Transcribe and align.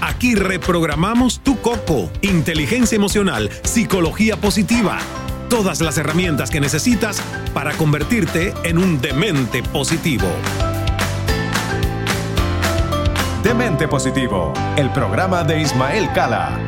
aquí 0.00 0.34
reprogramamos 0.34 1.40
tu 1.40 1.60
coco. 1.60 2.10
Inteligencia 2.22 2.96
emocional, 2.96 3.50
psicología 3.62 4.36
positiva. 4.36 4.98
Todas 5.48 5.80
las 5.80 5.96
herramientas 5.98 6.50
que 6.50 6.60
necesitas 6.60 7.20
para 7.54 7.72
convertirte 7.74 8.52
en 8.64 8.78
un 8.78 9.00
demente 9.00 9.62
positivo. 9.62 10.26
Demente 13.42 13.86
Positivo, 13.86 14.52
el 14.76 14.90
programa 14.90 15.44
de 15.44 15.60
Ismael 15.60 16.10
Cala. 16.12 16.58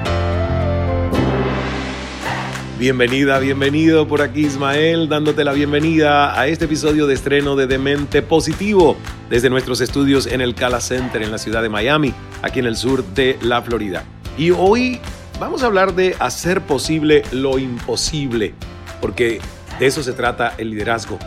Bienvenida, 2.79 3.41
bienvenido 3.41 4.07
por 4.07 4.23
aquí 4.23 4.47
Ismael, 4.47 5.09
dándote 5.09 5.43
la 5.43 5.53
bienvenida 5.53 6.39
a 6.39 6.47
este 6.47 6.67
episodio 6.67 7.09
de 7.09 7.15
estreno 7.15 7.57
de 7.57 7.67
Demente 7.67 8.23
Positivo 8.23 8.97
desde 9.29 9.51
nuestros 9.51 9.81
estudios 9.81 10.29
en 10.29 10.41
el 10.41 10.55
Cala 10.55 10.81
Center 10.81 11.21
en 11.21 11.33
la 11.33 11.39
ciudad 11.39 11.63
de 11.63 11.69
Miami, 11.69 12.15
aquí 12.43 12.61
en 12.61 12.67
el 12.67 12.77
sur 12.77 13.05
de 13.15 13.39
la 13.43 13.63
Florida. 13.63 14.05
Y 14.37 14.51
hoy 14.51 15.01
vamos 15.41 15.63
a 15.63 15.67
hablar 15.67 15.95
de 15.95 16.17
hacer 16.19 16.61
posible 16.63 17.23
lo 17.33 17.59
imposible, 17.59 18.55
porque 19.01 19.41
de 19.79 19.87
eso 19.87 20.03
se 20.03 20.13
trata 20.13 20.55
el 20.59 20.71
liderazgo, 20.71 21.19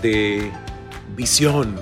de 0.00 0.50
visión, 1.16 1.76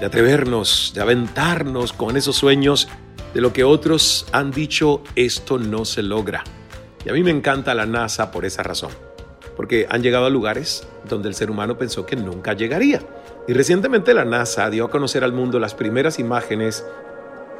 de 0.00 0.06
atrevernos, 0.06 0.92
de 0.94 1.00
aventarnos 1.00 1.92
con 1.92 2.16
esos 2.16 2.36
sueños 2.36 2.88
de 3.34 3.40
lo 3.40 3.52
que 3.52 3.64
otros 3.64 4.26
han 4.32 4.50
dicho 4.50 5.02
esto 5.16 5.58
no 5.58 5.84
se 5.84 6.02
logra. 6.02 6.44
Y 7.04 7.10
a 7.10 7.12
mí 7.12 7.22
me 7.22 7.30
encanta 7.30 7.74
la 7.74 7.86
NASA 7.86 8.30
por 8.30 8.44
esa 8.44 8.62
razón, 8.62 8.90
porque 9.56 9.86
han 9.90 10.02
llegado 10.02 10.26
a 10.26 10.30
lugares 10.30 10.86
donde 11.08 11.28
el 11.28 11.34
ser 11.34 11.50
humano 11.50 11.78
pensó 11.78 12.06
que 12.06 12.16
nunca 12.16 12.52
llegaría. 12.52 13.00
Y 13.48 13.54
recientemente 13.54 14.14
la 14.14 14.24
NASA 14.24 14.70
dio 14.70 14.84
a 14.84 14.90
conocer 14.90 15.24
al 15.24 15.32
mundo 15.32 15.58
las 15.58 15.74
primeras 15.74 16.18
imágenes 16.18 16.84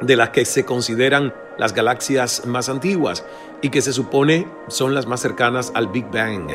de 0.05 0.15
las 0.15 0.29
que 0.29 0.45
se 0.45 0.65
consideran 0.65 1.33
las 1.57 1.73
galaxias 1.73 2.45
más 2.45 2.69
antiguas 2.69 3.25
y 3.61 3.69
que 3.69 3.81
se 3.81 3.93
supone 3.93 4.47
son 4.67 4.93
las 4.93 5.07
más 5.07 5.21
cercanas 5.21 5.71
al 5.75 5.87
Big 5.87 6.05
Bang. 6.11 6.51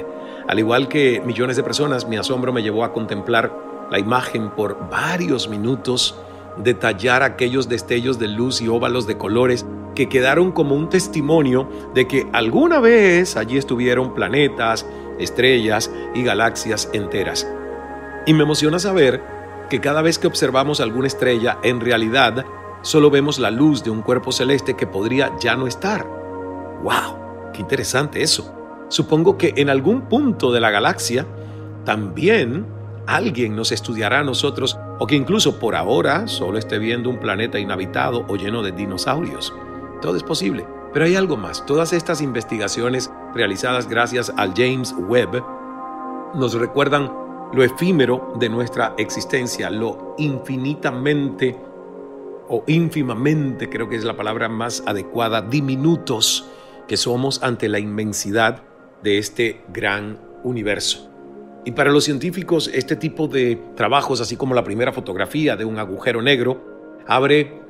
Al 0.46 0.58
igual 0.58 0.88
que 0.88 1.20
millones 1.24 1.56
de 1.56 1.62
personas, 1.62 2.06
mi 2.06 2.16
asombro 2.16 2.52
me 2.52 2.62
llevó 2.62 2.84
a 2.84 2.92
contemplar 2.92 3.52
la 3.90 3.98
imagen 3.98 4.50
por 4.50 4.88
varios 4.90 5.48
minutos, 5.48 6.18
detallar 6.58 7.22
aquellos 7.22 7.68
destellos 7.68 8.18
de 8.18 8.28
luz 8.28 8.60
y 8.60 8.68
óvalos 8.68 9.06
de 9.06 9.16
colores 9.16 9.64
que 9.94 10.08
quedaron 10.08 10.52
como 10.52 10.74
un 10.74 10.90
testimonio 10.90 11.68
de 11.94 12.06
que 12.06 12.26
alguna 12.32 12.80
vez 12.80 13.36
allí 13.36 13.56
estuvieron 13.56 14.14
planetas, 14.14 14.86
estrellas 15.18 15.90
y 16.14 16.22
galaxias 16.22 16.90
enteras. 16.92 17.48
Y 18.26 18.34
me 18.34 18.42
emociona 18.42 18.78
saber 18.78 19.22
que 19.70 19.80
cada 19.80 20.02
vez 20.02 20.18
que 20.18 20.26
observamos 20.26 20.80
alguna 20.80 21.06
estrella, 21.06 21.58
en 21.62 21.80
realidad 21.80 22.44
solo 22.82 23.10
vemos 23.10 23.38
la 23.38 23.50
luz 23.50 23.82
de 23.82 23.90
un 23.90 24.02
cuerpo 24.02 24.32
celeste 24.32 24.74
que 24.74 24.86
podría 24.86 25.32
ya 25.40 25.56
no 25.56 25.66
estar. 25.66 26.06
¡Wow! 26.82 27.52
¡Qué 27.52 27.60
interesante 27.60 28.22
eso! 28.22 28.54
Supongo 28.88 29.36
que 29.36 29.54
en 29.56 29.70
algún 29.70 30.02
punto 30.02 30.52
de 30.52 30.60
la 30.60 30.70
galaxia 30.70 31.26
también 31.84 32.66
alguien 33.06 33.56
nos 33.56 33.72
estudiará 33.72 34.20
a 34.20 34.24
nosotros 34.24 34.78
o 34.98 35.06
que 35.06 35.16
incluso 35.16 35.58
por 35.58 35.74
ahora 35.74 36.28
solo 36.28 36.58
esté 36.58 36.78
viendo 36.78 37.10
un 37.10 37.18
planeta 37.18 37.58
inhabitado 37.58 38.24
o 38.28 38.36
lleno 38.36 38.62
de 38.62 38.72
dinosaurios. 38.72 39.52
Todo 40.00 40.16
es 40.16 40.22
posible. 40.22 40.66
Pero 40.92 41.04
hay 41.04 41.16
algo 41.16 41.36
más. 41.36 41.64
Todas 41.66 41.92
estas 41.92 42.22
investigaciones 42.22 43.10
realizadas 43.34 43.88
gracias 43.88 44.32
al 44.36 44.54
James 44.56 44.94
Webb 44.98 45.44
nos 46.34 46.54
recuerdan 46.54 47.12
lo 47.52 47.62
efímero 47.62 48.34
de 48.38 48.48
nuestra 48.48 48.94
existencia, 48.98 49.70
lo 49.70 50.14
infinitamente 50.18 51.58
o 52.48 52.64
ínfimamente, 52.66 53.68
creo 53.68 53.88
que 53.88 53.96
es 53.96 54.04
la 54.04 54.16
palabra 54.16 54.48
más 54.48 54.82
adecuada, 54.86 55.42
diminutos 55.42 56.48
que 56.86 56.96
somos 56.96 57.42
ante 57.42 57.68
la 57.68 57.78
inmensidad 57.78 58.62
de 59.02 59.18
este 59.18 59.62
gran 59.72 60.18
universo. 60.42 61.10
Y 61.64 61.72
para 61.72 61.90
los 61.90 62.04
científicos, 62.04 62.70
este 62.72 62.96
tipo 62.96 63.28
de 63.28 63.60
trabajos, 63.76 64.20
así 64.20 64.36
como 64.36 64.54
la 64.54 64.64
primera 64.64 64.92
fotografía 64.92 65.56
de 65.56 65.64
un 65.64 65.78
agujero 65.78 66.22
negro, 66.22 66.64
abre 67.06 67.60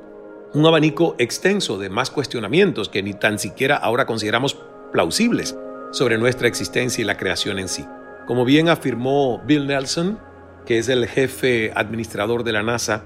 un 0.53 0.65
abanico 0.65 1.15
extenso 1.19 1.77
de 1.77 1.89
más 1.89 2.09
cuestionamientos 2.09 2.89
que 2.89 3.03
ni 3.03 3.13
tan 3.13 3.37
siquiera 3.39 3.75
ahora 3.75 4.05
consideramos 4.05 4.57
plausibles 4.91 5.57
sobre 5.91 6.17
nuestra 6.17 6.47
existencia 6.47 7.01
y 7.01 7.05
la 7.05 7.17
creación 7.17 7.59
en 7.59 7.67
sí. 7.67 7.85
Como 8.25 8.45
bien 8.45 8.69
afirmó 8.69 9.41
Bill 9.45 9.67
Nelson, 9.67 10.19
que 10.65 10.77
es 10.77 10.87
el 10.87 11.07
jefe 11.07 11.71
administrador 11.75 12.43
de 12.43 12.51
la 12.53 12.63
NASA, 12.63 13.03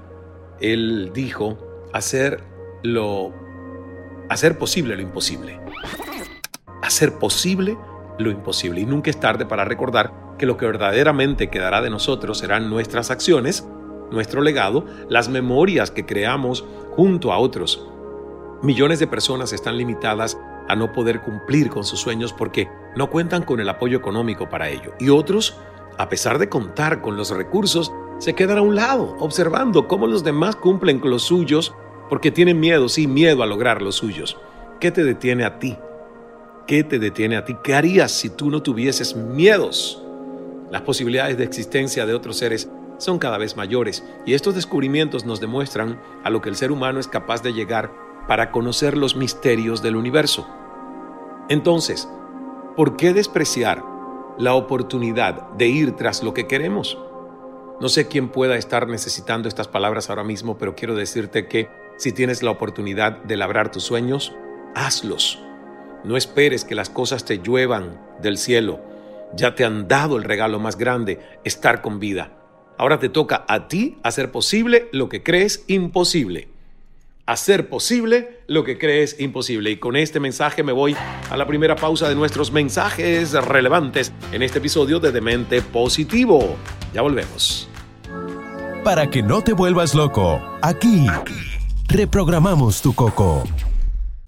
él 0.59 1.11
dijo 1.13 1.57
hacer 1.93 2.43
lo 2.83 3.33
hacer 4.29 4.57
posible 4.57 4.95
lo 4.95 5.01
imposible. 5.01 5.59
Hacer 6.81 7.13
posible 7.19 7.77
lo 8.19 8.29
imposible 8.29 8.81
y 8.81 8.85
nunca 8.85 9.09
es 9.09 9.19
tarde 9.19 9.45
para 9.45 9.65
recordar 9.65 10.13
que 10.37 10.45
lo 10.45 10.57
que 10.57 10.65
verdaderamente 10.65 11.49
quedará 11.49 11.81
de 11.81 11.89
nosotros 11.89 12.39
serán 12.39 12.69
nuestras 12.69 13.11
acciones 13.11 13.65
nuestro 14.13 14.41
legado, 14.41 14.85
las 15.09 15.27
memorias 15.27 15.91
que 15.91 16.05
creamos 16.05 16.63
junto 16.91 17.33
a 17.33 17.37
otros. 17.37 17.85
Millones 18.61 18.99
de 18.99 19.07
personas 19.07 19.51
están 19.51 19.77
limitadas 19.77 20.37
a 20.69 20.75
no 20.75 20.93
poder 20.93 21.21
cumplir 21.21 21.69
con 21.69 21.83
sus 21.83 21.99
sueños 21.99 22.31
porque 22.31 22.69
no 22.95 23.09
cuentan 23.09 23.43
con 23.43 23.59
el 23.59 23.67
apoyo 23.67 23.97
económico 23.97 24.49
para 24.49 24.69
ello. 24.69 24.93
Y 24.99 25.09
otros, 25.09 25.57
a 25.97 26.07
pesar 26.07 26.37
de 26.37 26.47
contar 26.47 27.01
con 27.01 27.17
los 27.17 27.31
recursos, 27.31 27.91
se 28.23 28.35
quedan 28.35 28.57
a 28.57 28.61
un 28.61 28.73
lado, 28.73 29.17
observando 29.19 29.85
cómo 29.85 30.07
los 30.07 30.23
demás 30.23 30.55
cumplen 30.55 31.01
con 31.01 31.11
los 31.11 31.23
suyos 31.23 31.75
porque 32.07 32.31
tienen 32.31 32.57
miedo, 32.57 32.87
sí, 32.87 33.05
miedo 33.05 33.43
a 33.43 33.45
lograr 33.45 33.81
los 33.81 33.95
suyos. 33.95 34.37
¿Qué 34.79 34.91
te 34.91 35.03
detiene 35.03 35.43
a 35.43 35.59
ti? 35.59 35.77
¿Qué 36.65 36.85
te 36.85 36.99
detiene 36.99 37.35
a 37.35 37.43
ti? 37.43 37.57
¿Qué 37.61 37.75
harías 37.75 38.13
si 38.13 38.29
tú 38.29 38.49
no 38.49 38.63
tuvieses 38.63 39.13
miedos? 39.13 40.01
Las 40.71 40.83
posibilidades 40.83 41.37
de 41.37 41.43
existencia 41.43 42.05
de 42.05 42.13
otros 42.13 42.37
seres 42.37 42.69
son 42.97 43.19
cada 43.19 43.37
vez 43.37 43.57
mayores 43.57 44.05
y 44.25 44.35
estos 44.35 44.55
descubrimientos 44.55 45.25
nos 45.25 45.41
demuestran 45.41 45.99
a 46.23 46.29
lo 46.29 46.41
que 46.41 46.47
el 46.47 46.55
ser 46.55 46.71
humano 46.71 47.01
es 47.01 47.09
capaz 47.09 47.43
de 47.43 47.51
llegar 47.51 47.91
para 48.29 48.51
conocer 48.51 48.95
los 48.95 49.17
misterios 49.17 49.83
del 49.83 49.97
universo. 49.97 50.47
Entonces, 51.49 52.07
¿por 52.77 52.95
qué 52.95 53.11
despreciar 53.11 53.83
la 54.37 54.53
oportunidad 54.53 55.49
de 55.57 55.67
ir 55.67 55.97
tras 55.97 56.23
lo 56.23 56.33
que 56.33 56.47
queremos? 56.47 56.97
No 57.83 57.89
sé 57.89 58.07
quién 58.07 58.29
pueda 58.29 58.55
estar 58.55 58.87
necesitando 58.87 59.49
estas 59.49 59.67
palabras 59.67 60.09
ahora 60.09 60.23
mismo, 60.23 60.57
pero 60.57 60.73
quiero 60.73 60.95
decirte 60.95 61.47
que 61.47 61.67
si 61.97 62.13
tienes 62.13 62.41
la 62.41 62.49
oportunidad 62.49 63.17
de 63.23 63.35
labrar 63.35 63.71
tus 63.71 63.83
sueños, 63.83 64.31
hazlos. 64.73 65.37
No 66.05 66.15
esperes 66.15 66.63
que 66.63 66.75
las 66.75 66.89
cosas 66.89 67.25
te 67.25 67.39
lluevan 67.39 67.99
del 68.21 68.37
cielo. 68.37 68.79
Ya 69.35 69.53
te 69.53 69.65
han 69.65 69.89
dado 69.89 70.15
el 70.15 70.23
regalo 70.23 70.61
más 70.61 70.77
grande, 70.77 71.19
estar 71.43 71.81
con 71.81 71.99
vida. 71.99 72.31
Ahora 72.77 72.99
te 72.99 73.09
toca 73.09 73.43
a 73.49 73.67
ti 73.67 73.97
hacer 74.01 74.31
posible 74.31 74.87
lo 74.93 75.09
que 75.09 75.21
crees 75.21 75.65
imposible. 75.67 76.47
Hacer 77.25 77.67
posible 77.67 78.39
lo 78.47 78.63
que 78.63 78.77
crees 78.77 79.19
imposible. 79.19 79.71
Y 79.71 79.75
con 79.75 79.97
este 79.97 80.21
mensaje 80.21 80.63
me 80.63 80.71
voy 80.71 80.95
a 81.29 81.35
la 81.35 81.45
primera 81.45 81.75
pausa 81.75 82.07
de 82.07 82.15
nuestros 82.15 82.49
mensajes 82.49 83.33
relevantes 83.33 84.13
en 84.31 84.41
este 84.41 84.59
episodio 84.59 85.01
de 85.01 85.11
Demente 85.11 85.61
Positivo. 85.61 86.55
Ya 86.93 87.01
volvemos. 87.01 87.67
Para 88.83 89.09
que 89.09 89.23
no 89.23 89.41
te 89.41 89.53
vuelvas 89.53 89.95
loco, 89.95 90.41
aquí 90.61 91.07
reprogramamos 91.87 92.81
tu 92.81 92.93
coco. 92.93 93.43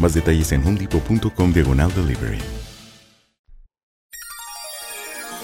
Más 0.00 0.14
detalles 0.14 0.50
en 0.52 0.66
homedepot.com 0.66 1.52
diagonal 1.52 1.92
delivery. 1.94 2.38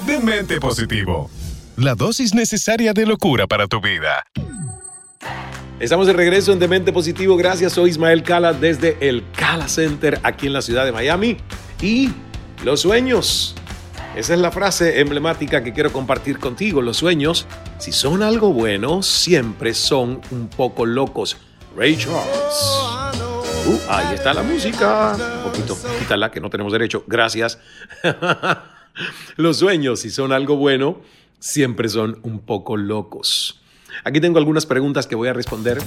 Demente 0.06 0.58
Positivo. 0.60 1.30
La 1.76 1.94
dosis 1.94 2.34
necesaria 2.34 2.94
de 2.94 3.04
locura 3.04 3.46
para 3.46 3.66
tu 3.66 3.80
vida. 3.80 4.24
Estamos 5.78 6.06
de 6.06 6.14
regreso 6.14 6.52
en 6.52 6.58
Demente 6.58 6.90
Positivo. 6.90 7.36
Gracias, 7.36 7.74
soy 7.74 7.90
Ismael 7.90 8.22
Cala 8.22 8.54
desde 8.54 8.96
el 9.06 9.24
Cala 9.32 9.68
Center 9.68 10.18
aquí 10.22 10.46
en 10.46 10.54
la 10.54 10.62
ciudad 10.62 10.86
de 10.86 10.92
Miami. 10.92 11.36
Y 11.82 12.10
los 12.64 12.80
sueños. 12.80 13.54
Esa 14.16 14.32
es 14.32 14.40
la 14.40 14.50
frase 14.50 15.00
emblemática 15.00 15.62
que 15.62 15.74
quiero 15.74 15.92
compartir 15.92 16.38
contigo. 16.38 16.80
Los 16.80 16.96
sueños, 16.96 17.46
si 17.78 17.92
son 17.92 18.22
algo 18.22 18.54
bueno, 18.54 19.02
siempre 19.02 19.74
son 19.74 20.22
un 20.30 20.48
poco 20.48 20.86
locos. 20.86 21.36
Ray 21.76 21.98
Charles. 21.98 22.85
Uh, 23.66 23.80
ahí 23.88 24.14
está 24.14 24.32
la 24.32 24.44
música. 24.44 25.16
Un 25.38 25.50
poquito, 25.50 25.76
quítala 25.98 26.30
que 26.30 26.40
no 26.40 26.50
tenemos 26.50 26.72
derecho. 26.72 27.02
Gracias. 27.08 27.58
Los 29.36 29.58
sueños, 29.58 30.00
si 30.00 30.10
son 30.10 30.32
algo 30.32 30.56
bueno, 30.56 31.00
siempre 31.40 31.88
son 31.88 32.20
un 32.22 32.38
poco 32.38 32.76
locos. 32.76 33.60
Aquí 34.04 34.20
tengo 34.20 34.38
algunas 34.38 34.66
preguntas 34.66 35.08
que 35.08 35.16
voy 35.16 35.26
a 35.28 35.32
responder. 35.32 35.82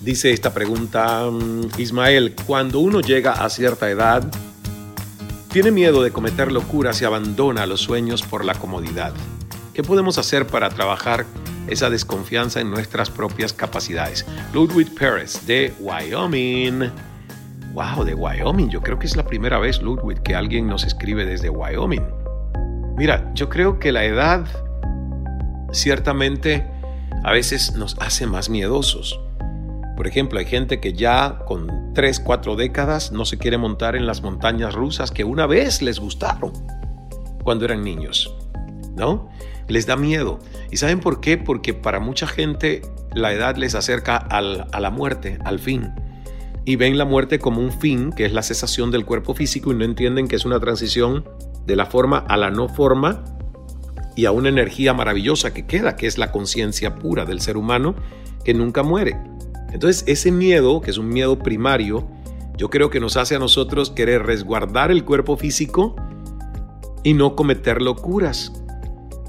Dice 0.00 0.32
esta 0.32 0.52
pregunta, 0.52 1.24
mm, 1.30 1.70
Ismael, 1.78 2.34
cuando 2.46 2.80
uno 2.80 3.00
llega 3.00 3.32
a 3.32 3.48
cierta 3.48 3.88
edad, 3.88 4.30
tiene 5.50 5.70
miedo 5.70 6.02
de 6.02 6.12
cometer 6.12 6.52
locuras 6.52 7.00
y 7.00 7.06
abandona 7.06 7.64
los 7.64 7.80
sueños 7.80 8.22
por 8.22 8.44
la 8.44 8.54
comodidad. 8.54 9.14
¿Qué 9.72 9.82
podemos 9.82 10.18
hacer 10.18 10.46
para 10.46 10.68
trabajar 10.68 11.24
esa 11.68 11.90
desconfianza 11.90 12.60
en 12.60 12.70
nuestras 12.70 13.10
propias 13.10 13.52
capacidades? 13.52 14.26
Ludwig 14.52 14.94
Pérez, 14.94 15.46
de 15.46 15.72
Wyoming. 15.80 16.90
Wow, 17.72 18.04
de 18.04 18.14
Wyoming. 18.14 18.68
Yo 18.68 18.80
creo 18.80 18.98
que 18.98 19.06
es 19.06 19.16
la 19.16 19.24
primera 19.24 19.58
vez, 19.58 19.80
Ludwig, 19.80 20.22
que 20.22 20.34
alguien 20.34 20.66
nos 20.66 20.84
escribe 20.84 21.24
desde 21.24 21.50
Wyoming. 21.50 22.04
Mira, 22.96 23.32
yo 23.34 23.48
creo 23.48 23.78
que 23.78 23.92
la 23.92 24.04
edad 24.04 24.46
ciertamente 25.72 26.66
a 27.22 27.32
veces 27.32 27.74
nos 27.74 27.96
hace 28.00 28.26
más 28.26 28.50
miedosos. 28.50 29.18
Por 29.96 30.06
ejemplo, 30.06 30.38
hay 30.38 30.46
gente 30.46 30.80
que 30.80 30.94
ya 30.94 31.40
con 31.46 31.92
3, 31.94 32.20
4 32.20 32.56
décadas 32.56 33.12
no 33.12 33.24
se 33.24 33.38
quiere 33.38 33.58
montar 33.58 33.96
en 33.96 34.06
las 34.06 34.22
montañas 34.22 34.74
rusas 34.74 35.10
que 35.10 35.24
una 35.24 35.46
vez 35.46 35.82
les 35.82 36.00
gustaron 36.00 36.52
cuando 37.44 37.64
eran 37.64 37.82
niños, 37.82 38.34
¿no? 38.96 39.28
Les 39.68 39.86
da 39.86 39.96
miedo. 39.96 40.38
¿Y 40.70 40.76
saben 40.76 41.00
por 41.00 41.20
qué? 41.20 41.38
Porque 41.38 41.74
para 41.74 42.00
mucha 42.00 42.26
gente 42.26 42.82
la 43.14 43.32
edad 43.32 43.56
les 43.56 43.74
acerca 43.74 44.16
al, 44.16 44.66
a 44.72 44.80
la 44.80 44.90
muerte, 44.90 45.38
al 45.44 45.58
fin. 45.58 45.92
Y 46.64 46.76
ven 46.76 46.98
la 46.98 47.04
muerte 47.04 47.38
como 47.38 47.60
un 47.60 47.72
fin, 47.72 48.12
que 48.12 48.26
es 48.26 48.32
la 48.32 48.42
cesación 48.42 48.90
del 48.90 49.04
cuerpo 49.04 49.34
físico, 49.34 49.72
y 49.72 49.74
no 49.74 49.84
entienden 49.84 50.28
que 50.28 50.36
es 50.36 50.44
una 50.44 50.60
transición 50.60 51.24
de 51.66 51.76
la 51.76 51.86
forma 51.86 52.18
a 52.18 52.36
la 52.36 52.50
no 52.50 52.68
forma 52.68 53.24
y 54.16 54.26
a 54.26 54.32
una 54.32 54.48
energía 54.48 54.92
maravillosa 54.92 55.54
que 55.54 55.66
queda, 55.66 55.96
que 55.96 56.06
es 56.06 56.18
la 56.18 56.32
conciencia 56.32 56.96
pura 56.96 57.24
del 57.24 57.40
ser 57.40 57.56
humano 57.56 57.94
que 58.44 58.54
nunca 58.54 58.82
muere. 58.82 59.16
Entonces 59.72 60.04
ese 60.06 60.32
miedo, 60.32 60.80
que 60.80 60.90
es 60.90 60.98
un 60.98 61.08
miedo 61.08 61.38
primario, 61.38 62.08
yo 62.56 62.70
creo 62.70 62.90
que 62.90 63.00
nos 63.00 63.16
hace 63.16 63.36
a 63.36 63.38
nosotros 63.38 63.90
querer 63.90 64.24
resguardar 64.24 64.90
el 64.90 65.04
cuerpo 65.04 65.36
físico 65.36 65.96
y 67.02 67.14
no 67.14 67.34
cometer 67.34 67.80
locuras. 67.80 68.52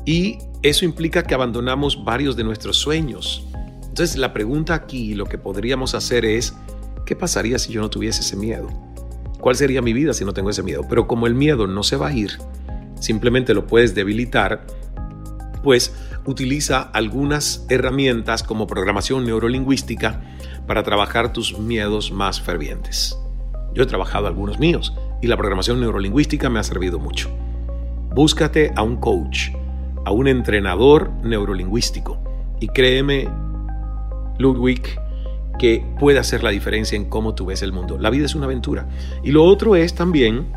Y 0.05 0.39
eso 0.63 0.85
implica 0.85 1.23
que 1.23 1.33
abandonamos 1.33 2.03
varios 2.03 2.35
de 2.35 2.43
nuestros 2.43 2.77
sueños. 2.77 3.45
Entonces 3.83 4.17
la 4.17 4.33
pregunta 4.33 4.73
aquí, 4.73 5.15
lo 5.15 5.25
que 5.25 5.37
podríamos 5.37 5.95
hacer 5.95 6.25
es, 6.25 6.55
¿qué 7.05 7.15
pasaría 7.15 7.59
si 7.59 7.73
yo 7.73 7.81
no 7.81 7.89
tuviese 7.89 8.21
ese 8.21 8.37
miedo? 8.37 8.69
¿Cuál 9.39 9.55
sería 9.55 9.81
mi 9.81 9.91
vida 9.91 10.13
si 10.13 10.23
no 10.23 10.33
tengo 10.33 10.49
ese 10.49 10.63
miedo? 10.63 10.83
Pero 10.87 11.07
como 11.07 11.27
el 11.27 11.35
miedo 11.35 11.67
no 11.67 11.83
se 11.83 11.97
va 11.97 12.09
a 12.09 12.13
ir, 12.13 12.31
simplemente 12.99 13.53
lo 13.53 13.67
puedes 13.67 13.95
debilitar, 13.95 14.65
pues 15.63 15.93
utiliza 16.25 16.81
algunas 16.81 17.65
herramientas 17.69 18.43
como 18.43 18.67
programación 18.67 19.25
neurolingüística 19.25 20.21
para 20.67 20.83
trabajar 20.83 21.33
tus 21.33 21.57
miedos 21.57 22.11
más 22.11 22.39
fervientes. 22.39 23.17
Yo 23.73 23.83
he 23.83 23.87
trabajado 23.87 24.27
algunos 24.27 24.59
míos 24.59 24.93
y 25.21 25.27
la 25.27 25.37
programación 25.37 25.79
neurolingüística 25.79 26.49
me 26.49 26.59
ha 26.59 26.63
servido 26.63 26.99
mucho. 26.99 27.29
Búscate 28.13 28.71
a 28.75 28.83
un 28.83 28.97
coach, 28.97 29.49
a 30.05 30.11
un 30.11 30.27
entrenador 30.27 31.11
neurolingüístico 31.23 32.19
y 32.59 32.67
créeme, 32.67 33.27
Ludwig, 34.37 34.83
que 35.59 35.85
puede 35.99 36.19
hacer 36.19 36.43
la 36.43 36.51
diferencia 36.51 36.95
en 36.95 37.05
cómo 37.05 37.35
tú 37.35 37.45
ves 37.45 37.61
el 37.61 37.73
mundo. 37.73 37.97
La 37.97 38.09
vida 38.09 38.25
es 38.25 38.35
una 38.35 38.45
aventura. 38.45 38.87
Y 39.23 39.31
lo 39.31 39.43
otro 39.43 39.75
es 39.75 39.93
también, 39.93 40.51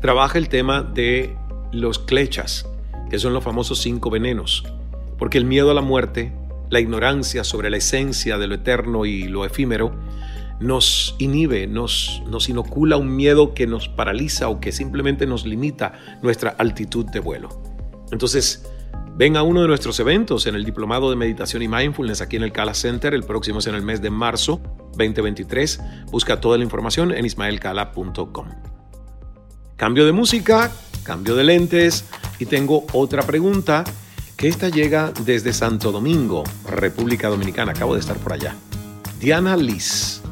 trabaja 0.00 0.38
el 0.38 0.48
tema 0.48 0.82
de 0.82 1.36
los 1.72 1.98
clechas, 1.98 2.68
que 3.10 3.18
son 3.18 3.32
los 3.34 3.44
famosos 3.44 3.80
cinco 3.80 4.10
venenos, 4.10 4.64
porque 5.18 5.38
el 5.38 5.44
miedo 5.44 5.70
a 5.70 5.74
la 5.74 5.82
muerte, 5.82 6.32
la 6.70 6.80
ignorancia 6.80 7.44
sobre 7.44 7.70
la 7.70 7.76
esencia 7.76 8.38
de 8.38 8.46
lo 8.46 8.54
eterno 8.54 9.06
y 9.06 9.24
lo 9.24 9.44
efímero, 9.44 9.92
nos 10.58 11.14
inhibe, 11.18 11.66
nos, 11.66 12.22
nos 12.28 12.48
inocula 12.48 12.96
un 12.96 13.14
miedo 13.14 13.54
que 13.54 13.66
nos 13.66 13.88
paraliza 13.88 14.48
o 14.48 14.58
que 14.58 14.72
simplemente 14.72 15.26
nos 15.26 15.44
limita 15.44 15.92
nuestra 16.22 16.50
altitud 16.50 17.06
de 17.06 17.20
vuelo. 17.20 17.75
Entonces, 18.12 18.64
ven 19.16 19.36
a 19.36 19.42
uno 19.42 19.62
de 19.62 19.68
nuestros 19.68 19.98
eventos 20.00 20.46
en 20.46 20.54
el 20.54 20.64
Diplomado 20.64 21.10
de 21.10 21.16
Meditación 21.16 21.62
y 21.62 21.68
Mindfulness 21.68 22.20
aquí 22.20 22.36
en 22.36 22.42
el 22.42 22.52
Cala 22.52 22.74
Center. 22.74 23.14
El 23.14 23.24
próximo 23.24 23.58
es 23.58 23.66
en 23.66 23.74
el 23.74 23.82
mes 23.82 24.02
de 24.02 24.10
marzo 24.10 24.60
2023. 24.96 25.80
Busca 26.10 26.40
toda 26.40 26.58
la 26.58 26.64
información 26.64 27.12
en 27.12 27.24
ismaelcala.com. 27.24 28.46
Cambio 29.76 30.06
de 30.06 30.12
música, 30.12 30.72
cambio 31.02 31.34
de 31.34 31.44
lentes 31.44 32.04
y 32.38 32.46
tengo 32.46 32.86
otra 32.92 33.22
pregunta 33.22 33.84
que 34.36 34.48
esta 34.48 34.68
llega 34.68 35.12
desde 35.24 35.52
Santo 35.52 35.92
Domingo, 35.92 36.44
República 36.68 37.28
Dominicana. 37.28 37.72
Acabo 37.72 37.94
de 37.94 38.00
estar 38.00 38.16
por 38.16 38.32
allá. 38.32 38.54
Diana 39.18 39.56
Liz. 39.56 40.22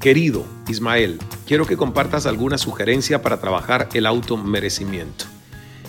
Querido 0.00 0.44
Ismael, 0.68 1.18
quiero 1.46 1.66
que 1.66 1.76
compartas 1.76 2.26
alguna 2.26 2.56
sugerencia 2.58 3.20
para 3.20 3.40
trabajar 3.40 3.88
el 3.94 4.06
automerecimiento. 4.06 5.24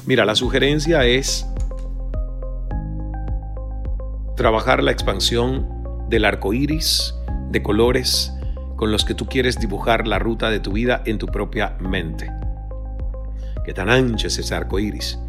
Mira, 0.10 0.26
la 0.26 0.34
sugerencia 0.34 1.06
es 1.06 1.46
trabajar 4.36 4.82
la 4.82 4.90
expansión 4.90 5.68
del 6.10 6.26
arco 6.26 6.52
iris 6.52 7.14
de 7.52 7.62
colores 7.62 8.34
con 8.76 8.92
los 8.92 9.06
que 9.06 9.14
tú 9.14 9.28
quieres 9.28 9.60
dibujar 9.60 10.08
la 10.08 10.18
ruta 10.18 10.50
de 10.50 10.60
tu 10.60 10.72
vida 10.72 11.04
en 11.06 11.20
tu 11.20 11.28
propia 11.28 11.78
mente. 11.80 12.28
qué 13.64 13.72
tan 13.72 13.92
ancho 13.92 14.26
es 14.26 14.40
ese 14.40 14.56
arco 14.56 14.80
iris. 14.80 15.20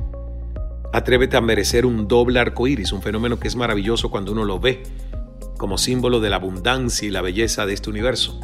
Atrévete 0.95 1.37
a 1.37 1.43
merecer 1.43 1.85
un 1.85 2.09
doble 2.09 2.41
arco 2.41 2.67
iris, 2.67 2.91
un 2.93 3.03
fenómeno 3.03 3.39
que 3.39 3.49
es 3.49 3.57
maravilloso 3.57 4.11
cuando 4.11 4.33
uno 4.33 4.47
lo 4.47 4.61
ve 4.61 4.83
como 5.59 5.77
símbolo 5.77 6.21
de 6.21 6.31
la 6.31 6.37
abundancia 6.37 7.07
y 7.07 7.11
la 7.11 7.21
belleza 7.21 7.67
de 7.67 7.75
este 7.75 7.91
universo. 7.91 8.41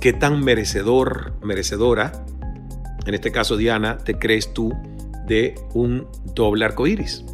¿Qué 0.00 0.12
tan 0.12 0.42
merecedor, 0.42 1.34
merecedora, 1.40 2.10
en 3.06 3.14
este 3.14 3.32
caso 3.32 3.56
Diana, 3.56 3.98
te 3.98 4.18
crees 4.18 4.52
tú 4.52 4.72
de 5.26 5.54
un 5.74 6.06
doble 6.34 6.64
arco 6.64 6.86
iris 6.86 7.24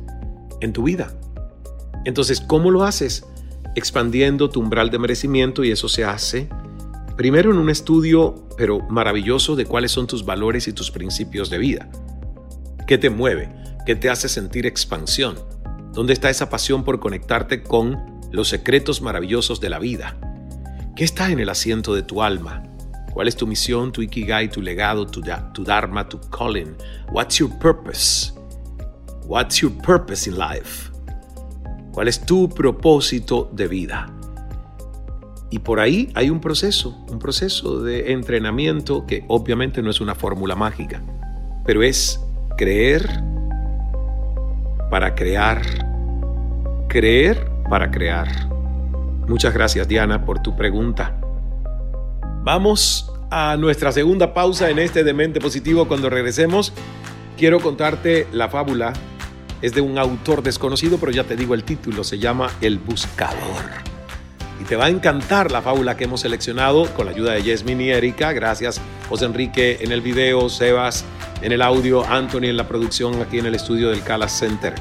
en 0.61 0.73
tu 0.73 0.85
vida? 0.85 1.13
Entonces, 2.05 2.41
¿cómo 2.41 2.71
lo 2.71 2.85
haces? 2.85 3.27
Expandiendo 3.75 4.51
tu 4.51 4.61
umbral 4.61 4.91
de 4.91 4.99
merecimiento 4.99 5.65
y 5.65 5.71
eso 5.71 5.89
se 5.89 6.05
hace 6.05 6.49
primero 7.17 7.51
en 7.51 7.59
un 7.59 7.71
estudio, 7.71 8.47
pero 8.57 8.81
maravilloso, 8.81 9.57
de 9.57 9.67
cuáles 9.67 9.93
son 9.93 10.07
tus 10.07 10.25
valores 10.25 10.69
y 10.69 10.73
tus 10.73 10.91
principios 10.91 11.51
de 11.51 11.59
vida. 11.59 11.89
¿Qué 12.87 12.99
te 12.99 13.11
mueve? 13.11 13.53
¿Qué 13.87 13.95
te 13.95 14.11
hace 14.11 14.29
sentir 14.29 14.67
expansión? 14.67 15.39
¿Dónde 15.93 16.13
está 16.13 16.31
esa 16.31 16.49
pasión 16.49 16.85
por 16.85 17.01
conectarte 17.01 17.63
con 17.63 18.21
los 18.33 18.49
secretos 18.49 19.03
maravillosos 19.03 19.61
de 19.61 19.71
la 19.71 19.79
vida? 19.79 20.17
¿Qué 20.97 21.05
está 21.05 21.31
en 21.31 21.39
el 21.39 21.49
asiento 21.49 21.95
de 21.95 22.03
tu 22.03 22.23
alma? 22.23 22.63
¿Cuál 23.13 23.29
es 23.29 23.37
tu 23.37 23.47
misión, 23.47 23.93
tu 23.93 24.01
ikigai, 24.01 24.51
tu 24.51 24.63
legado, 24.63 25.07
tu, 25.07 25.21
tu 25.53 25.65
dharma, 25.65 26.09
tu 26.09 26.19
calling? 26.31 26.75
What's 27.11 27.39
your 27.39 27.51
purpose? 27.59 28.33
What's 29.27 29.61
your 29.61 29.73
purpose 29.83 30.29
in 30.29 30.39
life? 30.39 30.91
¿Cuál 31.93 32.09
es 32.09 32.25
tu 32.25 32.49
propósito 32.49 33.51
de 33.53 33.69
vida? 33.69 34.07
Y 35.51 35.59
por 35.59 35.79
ahí 35.79 36.11
hay 36.15 36.31
un 36.31 36.41
proceso, 36.41 37.05
un 37.11 37.19
proceso 37.19 37.83
de 37.83 38.13
entrenamiento 38.13 39.07
que 39.07 39.27
obviamente 39.29 39.83
no 39.83 39.91
es 39.91 40.01
una 40.01 40.15
fórmula 40.15 40.57
mágica, 40.57 41.03
pero 41.67 41.83
es 41.83 42.19
creer 42.57 43.07
para 44.91 45.15
crear, 45.15 45.61
creer 46.89 47.51
para 47.69 47.91
crear. 47.91 48.49
Muchas 49.29 49.53
gracias 49.53 49.87
Diana 49.87 50.25
por 50.25 50.41
tu 50.41 50.57
pregunta. 50.57 51.22
Vamos 52.45 53.09
a 53.31 53.57
nuestra 53.57 53.93
segunda 53.93 54.35
pausa 54.35 54.69
en 54.69 54.81
este 54.81 55.05
Demente 55.05 55.41
Positivo. 55.41 55.87
Cuando 55.87 56.11
regresemos, 56.11 56.73
quiero 57.39 57.61
contarte 57.61 58.27
la 58.33 58.49
fábula. 58.49 58.93
Es 59.63 59.75
de 59.75 59.81
un 59.81 59.97
autor 59.97 60.43
desconocido, 60.43 60.99
pero 60.99 61.13
ya 61.13 61.23
te 61.23 61.37
digo 61.37 61.55
el 61.55 61.63
título, 61.63 62.03
se 62.03 62.19
llama 62.19 62.51
El 62.61 62.79
Buscador. 62.79 63.63
Y 64.61 64.65
te 64.65 64.75
va 64.75 64.87
a 64.87 64.89
encantar 64.89 65.53
la 65.53 65.63
fábula 65.63 65.97
que 65.97 66.05
hemos 66.05 66.23
seleccionado 66.23 66.93
con 66.95 67.07
la 67.07 67.13
ayuda 67.13 67.35
de 67.35 67.45
Yasmin 67.45 67.81
y 67.81 67.91
Erika. 67.91 68.33
Gracias, 68.33 68.81
José 69.09 69.27
Enrique 69.27 69.79
en 69.81 69.93
el 69.93 70.01
video, 70.01 70.49
Sebas 70.49 71.05
en 71.43 71.53
el 71.53 71.63
audio, 71.63 72.05
Anthony 72.05 72.47
en 72.47 72.57
la 72.57 72.67
producción 72.67 73.23
aquí 73.23 73.39
en 73.39 73.47
el 73.47 73.55
estudio 73.55 73.91
del 73.91 74.03
Calas 74.03 74.37
Center. 74.37 74.75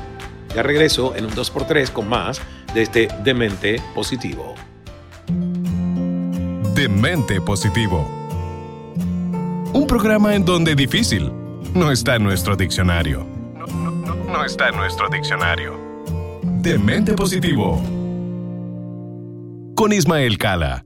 Ya 0.56 0.64
regreso 0.64 1.16
en 1.16 1.26
un 1.26 1.32
2x3 1.32 1.92
con 1.92 2.10
más 2.10 2.42
de 2.74 2.82
este 2.82 3.08
Demente 3.24 3.80
Positivo. 3.94 4.56
Demente 6.76 7.42
Positivo. 7.42 8.10
Un 9.74 9.86
programa 9.88 10.36
en 10.36 10.46
donde 10.46 10.74
difícil 10.74 11.30
no 11.74 11.92
está 11.92 12.16
en 12.16 12.24
nuestro 12.24 12.56
diccionario. 12.56 13.28
No, 14.28 14.46
está 14.46 14.70
en 14.70 14.78
nuestro 14.78 15.10
diccionario. 15.10 15.78
Demente 16.62 17.14
Positivo. 17.14 17.82
Con 19.76 19.92
Ismael 19.92 20.38
Cala 20.38 20.86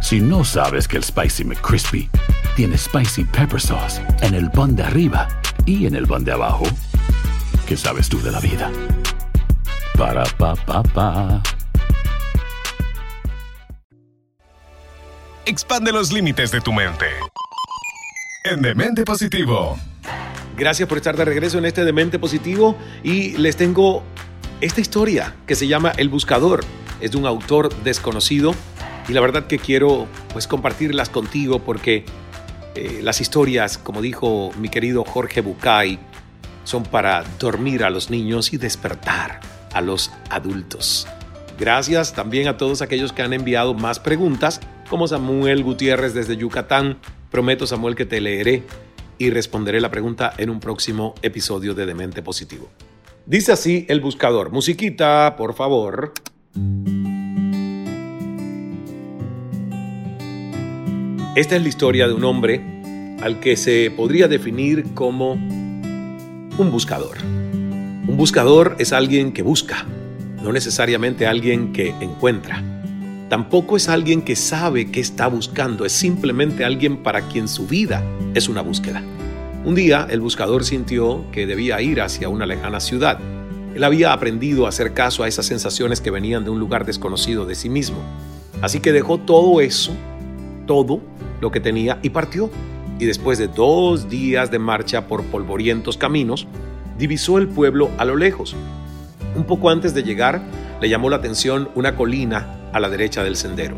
Si 0.00 0.20
no 0.20 0.44
sabes 0.44 0.86
que 0.86 0.96
el 0.96 1.04
Spicy 1.04 1.44
McCrispy 1.44 2.08
tiene 2.54 2.78
Spicy 2.78 3.24
Pepper 3.24 3.60
Sauce 3.60 4.00
en 4.22 4.34
el 4.34 4.50
pan 4.50 4.76
de 4.76 4.84
arriba 4.84 5.28
y 5.64 5.86
en 5.86 5.96
el 5.96 6.06
pan 6.06 6.24
de 6.24 6.32
abajo, 6.32 6.64
¿qué 7.66 7.76
sabes 7.76 8.08
tú 8.08 8.20
de 8.22 8.30
la 8.30 8.40
vida? 8.40 8.70
Para, 9.98 10.24
pa, 10.24 10.54
pa, 10.54 10.82
pa. 10.82 11.42
Expande 15.44 15.92
los 15.92 16.12
límites 16.12 16.50
de 16.50 16.60
tu 16.60 16.72
mente. 16.72 17.06
En 18.44 18.62
Demente 18.62 19.04
Positivo. 19.04 19.76
Gracias 20.56 20.88
por 20.88 20.98
estar 20.98 21.16
de 21.16 21.24
regreso 21.24 21.58
en 21.58 21.64
este 21.64 21.84
Demente 21.84 22.18
Positivo 22.18 22.76
y 23.02 23.36
les 23.38 23.56
tengo 23.56 24.04
esta 24.60 24.80
historia 24.80 25.34
que 25.46 25.54
se 25.54 25.66
llama 25.66 25.92
El 25.96 26.08
Buscador. 26.08 26.64
Es 27.00 27.12
de 27.12 27.18
un 27.18 27.26
autor 27.26 27.74
desconocido 27.82 28.54
y 29.08 29.12
la 29.12 29.20
verdad 29.20 29.46
que 29.46 29.58
quiero 29.58 30.06
pues 30.32 30.46
compartirlas 30.46 31.08
contigo 31.08 31.60
porque 31.60 32.04
eh, 32.74 33.00
las 33.02 33.20
historias, 33.20 33.78
como 33.78 34.02
dijo 34.02 34.50
mi 34.58 34.68
querido 34.68 35.04
Jorge 35.04 35.40
Bucay, 35.40 35.98
son 36.64 36.82
para 36.82 37.24
dormir 37.38 37.84
a 37.84 37.90
los 37.90 38.10
niños 38.10 38.52
y 38.52 38.58
despertar 38.58 39.40
a 39.72 39.80
los 39.80 40.10
adultos. 40.30 41.06
Gracias 41.58 42.12
también 42.12 42.48
a 42.48 42.56
todos 42.56 42.82
aquellos 42.82 43.12
que 43.12 43.22
han 43.22 43.32
enviado 43.32 43.72
más 43.72 43.98
preguntas, 43.98 44.60
como 44.90 45.08
Samuel 45.08 45.62
Gutiérrez 45.62 46.12
desde 46.12 46.36
Yucatán. 46.36 46.98
Prometo, 47.30 47.66
Samuel, 47.66 47.94
que 47.94 48.04
te 48.04 48.20
leeré 48.20 48.64
y 49.18 49.30
responderé 49.30 49.80
la 49.80 49.90
pregunta 49.90 50.34
en 50.36 50.50
un 50.50 50.60
próximo 50.60 51.14
episodio 51.22 51.74
de 51.74 51.86
Demente 51.86 52.22
Positivo. 52.22 52.68
Dice 53.24 53.52
así 53.52 53.86
el 53.88 54.00
buscador. 54.00 54.50
Musiquita, 54.50 55.34
por 55.36 55.54
favor. 55.54 56.12
Esta 61.36 61.54
es 61.54 61.60
la 61.60 61.68
historia 61.68 62.08
de 62.08 62.14
un 62.14 62.24
hombre 62.24 62.62
al 63.20 63.40
que 63.40 63.58
se 63.58 63.92
podría 63.94 64.26
definir 64.26 64.94
como 64.94 65.32
un 65.32 66.70
buscador. 66.70 67.18
Un 67.22 68.16
buscador 68.16 68.74
es 68.78 68.94
alguien 68.94 69.34
que 69.34 69.42
busca, 69.42 69.84
no 70.42 70.50
necesariamente 70.50 71.26
alguien 71.26 71.74
que 71.74 71.90
encuentra. 72.00 72.64
Tampoco 73.28 73.76
es 73.76 73.90
alguien 73.90 74.22
que 74.22 74.34
sabe 74.34 74.90
qué 74.90 75.00
está 75.00 75.26
buscando, 75.26 75.84
es 75.84 75.92
simplemente 75.92 76.64
alguien 76.64 77.02
para 77.02 77.28
quien 77.28 77.48
su 77.48 77.66
vida 77.66 78.02
es 78.32 78.48
una 78.48 78.62
búsqueda. 78.62 79.02
Un 79.62 79.74
día 79.74 80.06
el 80.08 80.22
buscador 80.22 80.64
sintió 80.64 81.30
que 81.32 81.46
debía 81.46 81.82
ir 81.82 82.00
hacia 82.00 82.30
una 82.30 82.46
lejana 82.46 82.80
ciudad. 82.80 83.20
Él 83.74 83.84
había 83.84 84.14
aprendido 84.14 84.64
a 84.64 84.70
hacer 84.70 84.94
caso 84.94 85.22
a 85.22 85.28
esas 85.28 85.44
sensaciones 85.44 86.00
que 86.00 86.10
venían 86.10 86.44
de 86.44 86.50
un 86.50 86.58
lugar 86.58 86.86
desconocido 86.86 87.44
de 87.44 87.56
sí 87.56 87.68
mismo. 87.68 87.98
Así 88.62 88.80
que 88.80 88.90
dejó 88.90 89.18
todo 89.18 89.60
eso, 89.60 89.92
todo 90.66 91.02
lo 91.40 91.50
que 91.50 91.60
tenía 91.60 91.98
y 92.02 92.10
partió. 92.10 92.50
Y 92.98 93.04
después 93.04 93.38
de 93.38 93.48
dos 93.48 94.08
días 94.08 94.50
de 94.50 94.58
marcha 94.58 95.06
por 95.06 95.22
polvorientos 95.24 95.96
caminos, 95.96 96.46
divisó 96.98 97.38
el 97.38 97.48
pueblo 97.48 97.90
a 97.98 98.04
lo 98.04 98.16
lejos. 98.16 98.56
Un 99.34 99.44
poco 99.44 99.68
antes 99.70 99.92
de 99.94 100.02
llegar, 100.02 100.40
le 100.80 100.88
llamó 100.88 101.10
la 101.10 101.16
atención 101.16 101.68
una 101.74 101.94
colina 101.94 102.70
a 102.72 102.80
la 102.80 102.88
derecha 102.88 103.22
del 103.22 103.36
sendero. 103.36 103.76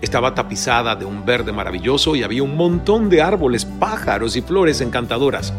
Estaba 0.00 0.34
tapizada 0.34 0.94
de 0.96 1.04
un 1.04 1.26
verde 1.26 1.52
maravilloso 1.52 2.14
y 2.14 2.22
había 2.22 2.42
un 2.42 2.56
montón 2.56 3.10
de 3.10 3.20
árboles, 3.20 3.64
pájaros 3.64 4.36
y 4.36 4.42
flores 4.42 4.80
encantadoras. 4.80 5.52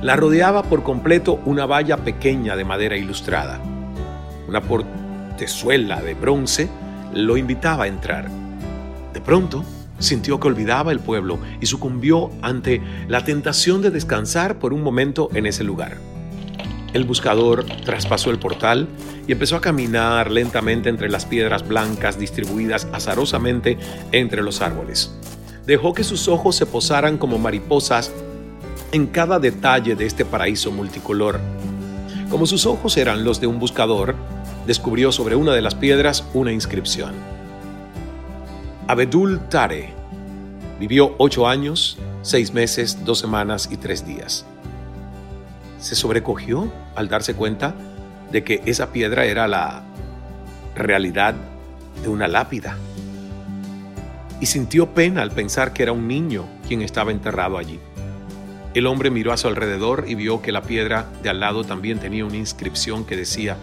La 0.00 0.16
rodeaba 0.16 0.62
por 0.62 0.82
completo 0.82 1.40
una 1.44 1.66
valla 1.66 1.98
pequeña 1.98 2.56
de 2.56 2.64
madera 2.64 2.96
ilustrada. 2.96 3.60
Una 4.48 4.60
portezuela 4.60 6.00
de 6.00 6.14
bronce 6.14 6.68
lo 7.12 7.36
invitaba 7.36 7.84
a 7.84 7.88
entrar. 7.88 8.28
De 9.12 9.20
pronto, 9.20 9.64
Sintió 10.00 10.40
que 10.40 10.48
olvidaba 10.48 10.90
el 10.90 10.98
pueblo 10.98 11.38
y 11.60 11.66
sucumbió 11.66 12.30
ante 12.42 12.82
la 13.06 13.24
tentación 13.24 13.82
de 13.82 13.90
descansar 13.90 14.58
por 14.58 14.72
un 14.72 14.82
momento 14.82 15.28
en 15.34 15.46
ese 15.46 15.62
lugar. 15.62 15.98
El 16.92 17.04
buscador 17.04 17.64
traspasó 17.84 18.30
el 18.30 18.40
portal 18.40 18.88
y 19.28 19.32
empezó 19.32 19.54
a 19.54 19.60
caminar 19.60 20.30
lentamente 20.30 20.88
entre 20.88 21.08
las 21.08 21.24
piedras 21.24 21.66
blancas 21.66 22.18
distribuidas 22.18 22.88
azarosamente 22.92 23.78
entre 24.10 24.42
los 24.42 24.60
árboles. 24.60 25.14
Dejó 25.66 25.94
que 25.94 26.02
sus 26.02 26.26
ojos 26.26 26.56
se 26.56 26.66
posaran 26.66 27.16
como 27.16 27.38
mariposas 27.38 28.10
en 28.90 29.06
cada 29.06 29.38
detalle 29.38 29.94
de 29.94 30.06
este 30.06 30.24
paraíso 30.24 30.72
multicolor. 30.72 31.40
Como 32.28 32.46
sus 32.46 32.66
ojos 32.66 32.96
eran 32.96 33.22
los 33.22 33.40
de 33.40 33.46
un 33.46 33.60
buscador, 33.60 34.16
descubrió 34.66 35.12
sobre 35.12 35.36
una 35.36 35.52
de 35.52 35.62
las 35.62 35.76
piedras 35.76 36.24
una 36.34 36.52
inscripción. 36.52 37.39
Abedul 38.90 39.40
Tare 39.48 39.92
vivió 40.80 41.14
ocho 41.18 41.46
años, 41.46 41.96
seis 42.22 42.52
meses, 42.52 43.04
dos 43.04 43.20
semanas 43.20 43.68
y 43.70 43.76
tres 43.76 44.04
días 44.04 44.44
se 45.80 45.94
sobrecogió 45.94 46.70
al 46.94 47.08
darse 47.08 47.34
cuenta 47.34 47.74
de 48.30 48.44
que 48.44 48.62
esa 48.66 48.92
piedra 48.92 49.24
era 49.24 49.48
la 49.48 49.82
realidad 50.74 51.34
de 52.02 52.08
una 52.08 52.28
lápida. 52.28 52.76
Y 54.40 54.46
sintió 54.46 54.94
pena 54.94 55.22
al 55.22 55.32
pensar 55.32 55.72
que 55.72 55.82
era 55.82 55.92
un 55.92 56.06
niño 56.06 56.46
quien 56.68 56.82
estaba 56.82 57.10
enterrado 57.10 57.58
allí. 57.58 57.80
El 58.74 58.86
hombre 58.86 59.10
miró 59.10 59.32
a 59.32 59.36
su 59.36 59.48
alrededor 59.48 60.04
y 60.06 60.14
vio 60.14 60.42
que 60.42 60.52
la 60.52 60.62
piedra 60.62 61.06
de 61.22 61.30
al 61.30 61.40
lado 61.40 61.64
también 61.64 61.98
tenía 61.98 62.24
una 62.24 62.36
inscripción 62.36 63.04
que 63.04 63.16
decía, 63.16 63.56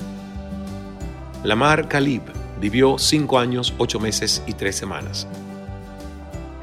Lamar 1.44 1.88
Khalib 1.88 2.24
vivió 2.60 2.98
cinco 2.98 3.40
años, 3.40 3.74
ocho 3.78 4.00
meses 4.00 4.44
y 4.48 4.54
tres 4.54 4.76
semanas. 4.76 5.28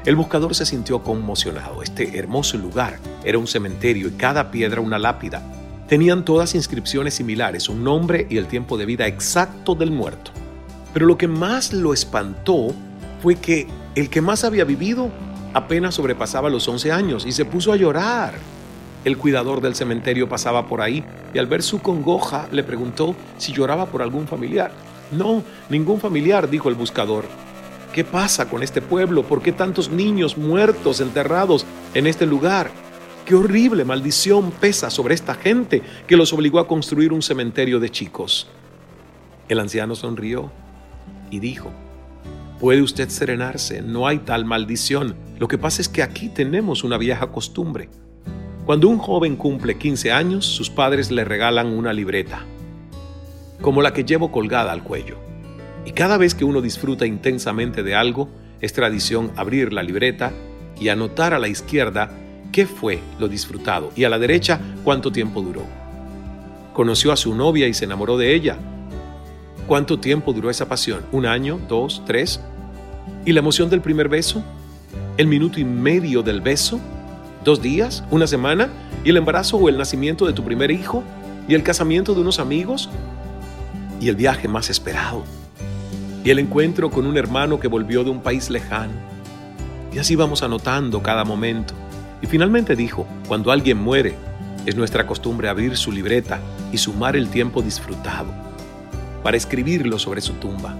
El 0.05 0.15
buscador 0.15 0.53
se 0.53 0.65
sintió 0.65 1.01
conmocionado. 1.01 1.81
Este 1.81 2.17
hermoso 2.17 2.57
lugar 2.57 2.99
era 3.23 3.39
un 3.39 3.47
cementerio 3.47 4.07
y 4.07 4.11
cada 4.11 4.51
piedra 4.51 4.81
una 4.81 4.99
lápida. 4.99 5.41
Tenían 5.87 6.25
todas 6.25 6.53
inscripciones 6.53 7.15
similares, 7.15 7.69
un 7.69 7.83
nombre 7.83 8.27
y 8.29 8.37
el 8.37 8.47
tiempo 8.47 8.77
de 8.77 8.85
vida 8.85 9.07
exacto 9.07 9.73
del 9.73 9.91
muerto. 9.91 10.31
Pero 10.93 11.07
lo 11.07 11.17
que 11.17 11.27
más 11.27 11.73
lo 11.73 11.93
espantó 11.93 12.67
fue 13.21 13.35
que 13.35 13.67
el 13.95 14.09
que 14.09 14.21
más 14.21 14.43
había 14.43 14.63
vivido 14.63 15.09
apenas 15.53 15.95
sobrepasaba 15.95 16.49
los 16.49 16.67
11 16.67 16.91
años 16.91 17.25
y 17.25 17.31
se 17.31 17.45
puso 17.45 17.71
a 17.71 17.75
llorar. 17.75 18.35
El 19.05 19.17
cuidador 19.17 19.61
del 19.61 19.75
cementerio 19.75 20.29
pasaba 20.29 20.67
por 20.67 20.81
ahí 20.81 21.03
y 21.33 21.39
al 21.39 21.47
ver 21.47 21.63
su 21.63 21.81
congoja 21.81 22.47
le 22.51 22.63
preguntó 22.63 23.15
si 23.37 23.53
lloraba 23.53 23.87
por 23.87 24.01
algún 24.01 24.27
familiar. 24.27 24.71
No, 25.11 25.43
ningún 25.69 25.99
familiar, 25.99 26.49
dijo 26.49 26.69
el 26.69 26.75
buscador. 26.75 27.25
¿Qué 27.93 28.03
pasa 28.03 28.49
con 28.49 28.61
este 28.61 28.81
pueblo? 28.81 29.23
¿Por 29.23 29.41
qué 29.41 29.51
tantos 29.51 29.89
niños 29.89 30.37
muertos, 30.37 30.99
enterrados 30.99 31.65
en 31.93 32.07
este 32.07 32.25
lugar? 32.25 32.69
Qué 33.25 33.35
horrible 33.35 33.85
maldición 33.85 34.51
pesa 34.51 34.89
sobre 34.89 35.15
esta 35.15 35.33
gente 35.33 35.81
que 36.05 36.17
los 36.17 36.33
obligó 36.33 36.59
a 36.59 36.67
construir 36.67 37.13
un 37.13 37.21
cementerio 37.21 37.79
de 37.79 37.89
chicos. 37.89 38.47
El 39.47 39.59
anciano 39.59 39.95
sonrió 39.95 40.51
y 41.31 41.39
dijo, 41.39 41.71
Puede 42.59 42.81
usted 42.81 43.09
serenarse, 43.09 43.81
no 43.81 44.07
hay 44.07 44.19
tal 44.19 44.45
maldición. 44.45 45.15
Lo 45.39 45.47
que 45.47 45.57
pasa 45.57 45.81
es 45.81 45.89
que 45.89 46.03
aquí 46.03 46.29
tenemos 46.29 46.83
una 46.83 46.97
vieja 46.97 47.27
costumbre. 47.31 47.89
Cuando 48.65 48.87
un 48.87 48.97
joven 48.97 49.35
cumple 49.35 49.77
15 49.77 50.11
años, 50.11 50.45
sus 50.45 50.69
padres 50.69 51.11
le 51.11 51.25
regalan 51.25 51.67
una 51.67 51.93
libreta, 51.93 52.45
como 53.61 53.81
la 53.81 53.93
que 53.93 54.03
llevo 54.03 54.31
colgada 54.31 54.71
al 54.71 54.83
cuello. 54.83 55.17
Y 55.85 55.91
cada 55.91 56.17
vez 56.17 56.33
que 56.35 56.45
uno 56.45 56.61
disfruta 56.61 57.05
intensamente 57.05 57.83
de 57.83 57.95
algo, 57.95 58.29
es 58.61 58.73
tradición 58.73 59.31
abrir 59.35 59.73
la 59.73 59.83
libreta 59.83 60.33
y 60.79 60.89
anotar 60.89 61.33
a 61.33 61.39
la 61.39 61.47
izquierda 61.47 62.09
qué 62.51 62.65
fue 62.65 62.99
lo 63.19 63.27
disfrutado 63.27 63.91
y 63.95 64.05
a 64.05 64.09
la 64.09 64.19
derecha 64.19 64.59
cuánto 64.83 65.11
tiempo 65.11 65.41
duró. 65.41 65.63
Conoció 66.73 67.11
a 67.11 67.17
su 67.17 67.35
novia 67.35 67.67
y 67.67 67.73
se 67.73 67.85
enamoró 67.85 68.17
de 68.17 68.33
ella. 68.33 68.57
¿Cuánto 69.67 69.99
tiempo 69.99 70.33
duró 70.33 70.49
esa 70.49 70.67
pasión? 70.67 71.01
¿Un 71.11 71.25
año? 71.25 71.59
¿Dos? 71.67 72.03
¿Tres? 72.05 72.41
¿Y 73.25 73.33
la 73.33 73.39
emoción 73.39 73.69
del 73.69 73.81
primer 73.81 74.09
beso? 74.09 74.43
¿El 75.17 75.27
minuto 75.27 75.59
y 75.59 75.65
medio 75.65 76.21
del 76.21 76.41
beso? 76.41 76.79
¿Dos 77.43 77.61
días? 77.61 78.03
¿Una 78.11 78.27
semana? 78.27 78.69
¿Y 79.03 79.09
el 79.09 79.17
embarazo 79.17 79.57
o 79.57 79.69
el 79.69 79.77
nacimiento 79.77 80.25
de 80.25 80.33
tu 80.33 80.43
primer 80.43 80.71
hijo? 80.71 81.03
¿Y 81.47 81.53
el 81.53 81.63
casamiento 81.63 82.13
de 82.13 82.21
unos 82.21 82.39
amigos? 82.39 82.89
¿Y 83.99 84.09
el 84.09 84.15
viaje 84.15 84.47
más 84.47 84.69
esperado? 84.69 85.23
y 86.25 86.31
el 86.31 86.39
encuentro 86.39 86.89
con 86.89 87.05
un 87.05 87.17
hermano 87.17 87.59
que 87.59 87.67
volvió 87.67 88.03
de 88.03 88.09
un 88.09 88.19
país 88.19 88.49
lejano. 88.49 88.93
Y 89.93 89.99
así 89.99 90.15
vamos 90.15 90.41
anotando 90.41 91.03
cada 91.03 91.23
momento. 91.23 91.75
Y 92.19 92.25
finalmente 92.25 92.75
dijo, 92.75 93.05
cuando 93.27 93.51
alguien 93.51 93.77
muere, 93.77 94.15
es 94.65 94.75
nuestra 94.75 95.05
costumbre 95.05 95.47
abrir 95.47 95.77
su 95.77 95.91
libreta 95.91 96.39
y 96.71 96.79
sumar 96.79 97.15
el 97.15 97.29
tiempo 97.29 97.61
disfrutado, 97.61 98.33
para 99.21 99.37
escribirlo 99.37 99.99
sobre 99.99 100.21
su 100.21 100.33
tumba, 100.33 100.75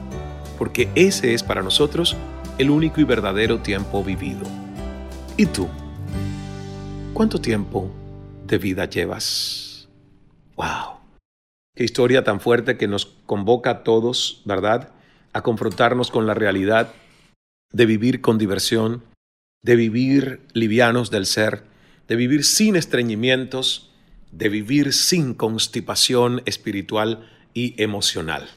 porque 0.57 0.89
ese 0.95 1.35
es 1.35 1.43
para 1.43 1.61
nosotros 1.61 2.17
el 2.57 2.71
único 2.71 2.99
y 2.99 3.03
verdadero 3.03 3.59
tiempo 3.59 4.03
vivido. 4.03 4.47
¿Y 5.37 5.45
tú? 5.45 5.67
¿Cuánto 7.13 7.39
tiempo 7.39 7.91
de 8.47 8.57
vida 8.57 8.85
llevas? 8.85 9.87
¡Wow! 10.55 10.94
Qué 11.75 11.83
historia 11.83 12.23
tan 12.23 12.39
fuerte 12.39 12.77
que 12.77 12.87
nos 12.87 13.05
convoca 13.25 13.69
a 13.69 13.83
todos, 13.83 14.41
¿verdad? 14.45 14.95
a 15.35 15.41
confrontarnos 15.41 16.11
con 16.11 16.25
la 16.25 16.33
realidad 16.33 16.93
de 17.73 17.85
vivir 17.85 18.21
con 18.21 18.37
diversión, 18.37 19.03
de 19.63 19.75
vivir 19.75 20.39
livianos 20.53 21.11
del 21.11 21.25
ser, 21.25 21.63
de 22.07 22.15
vivir 22.15 22.45
sin 22.45 22.77
estreñimientos, 22.77 23.91
de 24.31 24.47
vivir 24.47 24.93
sin 24.93 25.33
constipación 25.33 26.41
espiritual 26.45 27.29
y 27.53 27.75
emocional. 27.83 28.47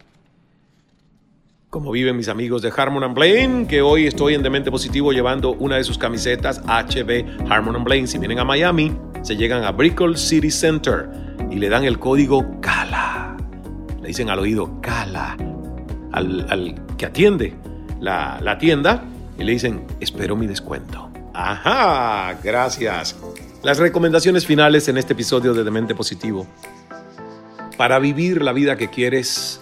Como 1.69 1.91
viven 1.91 2.17
mis 2.17 2.29
amigos 2.29 2.63
de 2.63 2.73
Harmon 2.75 3.03
and 3.03 3.17
Blaine, 3.17 3.67
que 3.67 3.83
hoy 3.83 4.07
estoy 4.07 4.35
en 4.35 4.45
Demente 4.45 4.71
Positivo 4.71 5.13
llevando 5.13 5.55
una 5.55 5.79
de 5.79 5.85
sus 5.85 5.99
camisetas 5.99 6.61
HB 6.61 7.51
Harmon 7.51 7.75
and 7.75 7.85
Blaine. 7.85 8.07
Si 8.07 8.19
vienen 8.19 8.39
a 8.39 8.45
Miami, 8.45 8.97
se 9.23 9.37
llegan 9.37 9.65
a 9.65 9.73
Brickell 9.73 10.17
City 10.17 10.53
Center 10.53 11.28
y 11.51 11.57
le 11.57 11.69
dan 11.69 11.85
el 11.85 11.99
código 11.99 12.61
CALA. 12.61 13.37
Le 14.01 14.09
dicen 14.09 14.31
al 14.31 14.39
oído 14.39 14.81
CALA 14.81 15.37
al, 16.13 16.75
que 16.97 17.07
atiende 17.07 17.55
la, 18.01 18.41
la 18.43 18.59
tienda 18.59 19.05
y 19.39 19.45
le 19.45 19.53
dicen, 19.53 19.85
espero 20.01 20.37
mi 20.37 20.47
descuento. 20.47 21.11
Ajá, 21.35 22.39
gracias. 22.43 23.17
Las 23.63 23.79
recomendaciones 23.79 24.47
finales 24.47 24.89
en 24.89 24.99
este 24.99 25.13
episodio 25.13 25.55
de 25.55 25.65
Demente 25.65 25.95
Positivo. 25.95 26.47
Para 27.77 27.99
vivir 27.99 28.43
la 28.43 28.53
vida 28.53 28.77
que 28.77 28.89
quieres, 28.89 29.61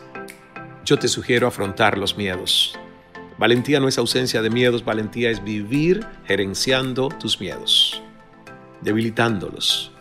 yo 0.84 0.98
te 0.98 1.08
sugiero 1.08 1.46
afrontar 1.46 1.98
los 1.98 2.16
miedos. 2.16 2.78
Valentía 3.38 3.80
no 3.80 3.88
es 3.88 3.98
ausencia 3.98 4.40
de 4.40 4.48
miedos, 4.48 4.84
valentía 4.84 5.30
es 5.30 5.44
vivir 5.44 6.06
gerenciando 6.24 7.08
tus 7.08 7.38
miedos, 7.38 8.02
debilitándolos, 8.80 9.92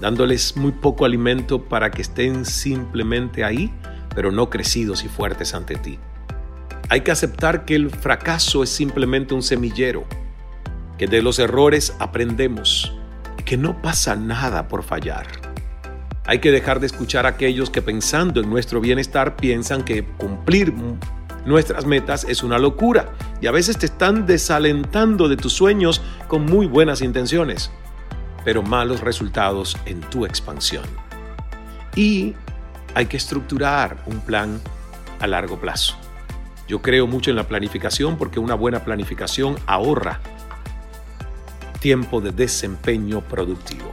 dándoles 0.00 0.56
muy 0.56 0.72
poco 0.72 1.04
alimento 1.04 1.62
para 1.62 1.90
que 1.90 2.02
estén 2.02 2.44
simplemente 2.44 3.44
ahí 3.44 3.72
pero 4.16 4.32
no 4.32 4.48
crecidos 4.48 5.04
y 5.04 5.08
fuertes 5.08 5.52
ante 5.52 5.76
ti. 5.76 5.98
Hay 6.88 7.02
que 7.02 7.10
aceptar 7.10 7.66
que 7.66 7.74
el 7.74 7.90
fracaso 7.90 8.62
es 8.62 8.70
simplemente 8.70 9.34
un 9.34 9.42
semillero, 9.42 10.04
que 10.96 11.06
de 11.06 11.20
los 11.20 11.38
errores 11.38 11.94
aprendemos 11.98 12.94
y 13.38 13.42
que 13.42 13.58
no 13.58 13.82
pasa 13.82 14.16
nada 14.16 14.68
por 14.68 14.82
fallar. 14.82 15.26
Hay 16.24 16.38
que 16.38 16.50
dejar 16.50 16.80
de 16.80 16.86
escuchar 16.86 17.26
a 17.26 17.30
aquellos 17.30 17.68
que 17.68 17.82
pensando 17.82 18.40
en 18.40 18.48
nuestro 18.48 18.80
bienestar 18.80 19.36
piensan 19.36 19.84
que 19.84 20.06
cumplir 20.16 20.72
nuestras 21.44 21.84
metas 21.84 22.24
es 22.24 22.42
una 22.42 22.58
locura 22.58 23.12
y 23.42 23.48
a 23.48 23.52
veces 23.52 23.76
te 23.76 23.86
están 23.86 24.26
desalentando 24.26 25.28
de 25.28 25.36
tus 25.36 25.52
sueños 25.52 26.00
con 26.26 26.46
muy 26.46 26.66
buenas 26.66 27.02
intenciones, 27.02 27.70
pero 28.46 28.62
malos 28.62 29.00
resultados 29.00 29.76
en 29.86 30.00
tu 30.02 30.24
expansión. 30.24 30.84
Y 31.96 32.32
hay 32.94 33.06
que 33.06 33.16
estructurar 33.16 34.04
un 34.06 34.20
plan 34.20 34.60
a 35.18 35.26
largo 35.26 35.60
plazo. 35.60 35.96
Yo 36.68 36.80
creo 36.80 37.08
mucho 37.08 37.30
en 37.30 37.36
la 37.36 37.48
planificación 37.48 38.16
porque 38.16 38.38
una 38.38 38.54
buena 38.54 38.84
planificación 38.84 39.56
ahorra 39.66 40.20
tiempo 41.80 42.20
de 42.20 42.30
desempeño 42.30 43.20
productivo. 43.20 43.90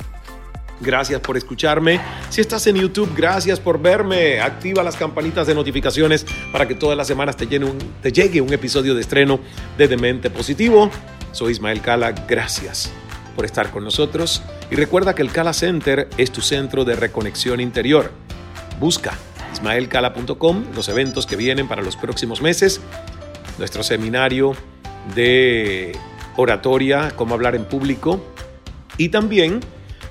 Gracias 0.82 1.20
por 1.22 1.36
escucharme. 1.36 2.00
Si 2.30 2.39
estás 2.39 2.68
en 2.68 2.76
YouTube, 2.76 3.12
gracias 3.16 3.60
por 3.60 3.82
verme. 3.82 4.39
Activa 4.39 4.84
las 4.84 4.96
campanitas 4.96 5.48
de 5.48 5.56
notificaciones 5.56 6.28
para 6.52 6.68
que 6.68 6.76
todas 6.76 6.96
las 6.96 7.08
semanas 7.08 7.36
te, 7.38 7.48
llegue 7.48 8.39
un 8.39 8.54
episodio 8.54 8.94
de 8.94 9.02
estreno 9.02 9.39
de 9.80 9.88
Demente 9.88 10.30
Positivo. 10.30 10.92
Soy 11.32 11.54
Ismael 11.54 11.82
Cala. 11.82 12.12
Gracias 12.12 12.94
por 13.36 13.46
estar 13.46 13.72
con 13.72 13.84
nosotros. 13.84 14.43
Y 14.72 14.76
recuerda 14.76 15.15
que 15.15 15.22
el 15.22 15.32
Cala 15.32 15.54
Center 15.54 16.10
es 16.17 16.32
tu 16.32 16.41
centro 16.41 16.86
de 16.86 16.96
reconexión 16.96 17.60
interior 17.60 18.12
Busca 18.80 19.17
ismaelcala.com 19.54 20.65
los 20.76 20.89
eventos 20.89 21.26
que 21.26 21.36
vienen 21.36 21.67
para 21.67 21.82
los 21.82 21.96
próximos 21.96 22.41
meses, 22.41 22.82
nuestro 23.60 23.84
seminario 23.84 24.56
de 25.15 25.96
oratoria, 26.36 27.13
cómo 27.15 27.36
hablar 27.36 27.56
en 27.56 27.65
público 27.65 28.22
y 28.98 29.10
también 29.10 29.60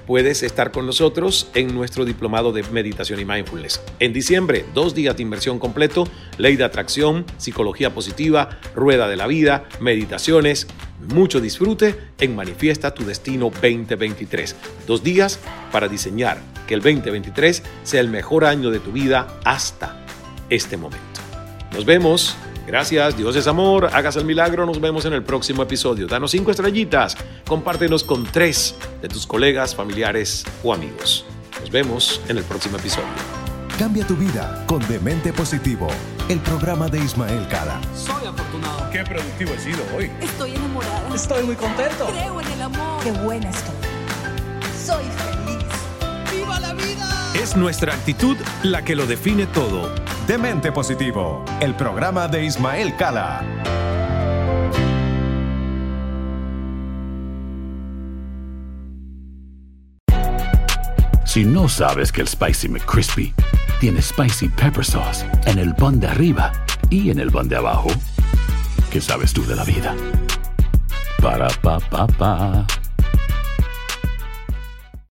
puedes 0.06 0.42
estar 0.42 0.72
con 0.72 0.86
nosotros 0.86 1.48
en 1.54 1.74
nuestro 1.74 2.04
diplomado 2.04 2.52
de 2.52 2.62
meditación 2.64 3.20
y 3.20 3.24
mindfulness. 3.24 3.80
En 3.98 4.12
diciembre, 4.12 4.64
dos 4.74 4.94
días 4.94 5.16
de 5.16 5.22
inversión 5.22 5.58
completo, 5.58 6.06
ley 6.38 6.56
de 6.56 6.64
atracción, 6.64 7.24
psicología 7.36 7.94
positiva, 7.94 8.58
rueda 8.74 9.08
de 9.08 9.16
la 9.16 9.26
vida, 9.26 9.64
meditaciones, 9.80 10.66
mucho 11.08 11.40
disfrute 11.40 11.96
en 12.18 12.36
Manifiesta 12.36 12.94
tu 12.94 13.04
Destino 13.04 13.50
2023. 13.50 14.56
Dos 14.86 15.02
días 15.02 15.40
para 15.72 15.88
diseñar 15.88 16.38
que 16.66 16.74
el 16.74 16.80
2023 16.80 17.62
sea 17.82 18.00
el 18.00 18.08
mejor 18.08 18.44
año 18.44 18.70
de 18.70 18.80
tu 18.80 18.92
vida 18.92 19.38
hasta 19.44 20.04
este 20.48 20.76
momento. 20.76 21.20
Nos 21.72 21.84
vemos. 21.84 22.36
Gracias, 22.66 23.16
Dios 23.16 23.35
es 23.37 23.46
amor, 23.46 23.90
hagas 23.92 24.16
el 24.16 24.25
milagro, 24.25 24.64
nos 24.66 24.81
vemos 24.81 25.05
en 25.05 25.12
el 25.12 25.22
próximo 25.22 25.62
episodio. 25.62 26.07
Danos 26.07 26.31
cinco 26.31 26.51
estrellitas, 26.51 27.16
compártenos 27.46 28.05
con 28.05 28.25
tres 28.25 28.77
de 29.01 29.09
tus 29.09 29.27
colegas, 29.27 29.75
familiares 29.75 30.44
o 30.62 30.72
amigos. 30.72 31.25
Nos 31.61 31.70
vemos 31.70 32.20
en 32.29 32.38
el 32.38 32.44
próximo 32.44 32.77
episodio. 32.77 33.09
Cambia 33.79 34.07
tu 34.07 34.14
vida 34.14 34.64
con 34.66 34.87
Demente 34.87 35.33
Positivo, 35.33 35.88
el 36.29 36.38
programa 36.40 36.88
de 36.88 36.98
Ismael 36.98 37.48
Cala. 37.48 37.81
Soy 37.94 38.27
afortunado. 38.27 38.90
Qué 38.90 39.03
productivo 39.03 39.53
he 39.55 39.59
sido 39.59 39.83
hoy. 39.96 40.11
Estoy 40.20 40.55
enamorada. 40.55 41.14
Estoy 41.14 41.42
muy 41.42 41.57
contento. 41.57 42.07
Creo 42.07 42.40
en 42.40 42.53
el 42.53 42.62
amor. 42.62 43.03
Qué 43.03 43.11
buena 43.11 43.51
estoy. 43.51 43.75
Soy 44.87 45.05
Es 47.34 47.56
nuestra 47.56 47.94
actitud 47.94 48.36
la 48.62 48.84
que 48.84 48.94
lo 48.94 49.06
define 49.06 49.46
todo. 49.46 49.90
Demente 50.26 50.70
Positivo, 50.70 51.42
el 51.60 51.74
programa 51.74 52.28
de 52.28 52.44
Ismael 52.44 52.94
Cala. 52.96 53.42
Si 61.24 61.44
no 61.46 61.70
sabes 61.70 62.12
que 62.12 62.20
el 62.20 62.28
Spicy 62.28 62.68
McCrispy 62.68 63.32
tiene 63.80 64.02
Spicy 64.02 64.50
Pepper 64.50 64.84
Sauce 64.84 65.24
en 65.46 65.58
el 65.58 65.74
pan 65.74 65.98
de 65.98 66.08
arriba 66.08 66.52
y 66.90 67.10
en 67.10 67.18
el 67.18 67.30
pan 67.30 67.48
de 67.48 67.56
abajo, 67.56 67.88
¿qué 68.90 69.00
sabes 69.00 69.32
tú 69.32 69.42
de 69.46 69.56
la 69.56 69.64
vida? 69.64 69.96
Para, 71.22 71.48
pa, 71.62 71.80
pa, 71.80 72.06
pa. 72.06 72.66